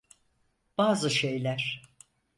Bazı 0.77 1.09
şeyler. 1.09 1.81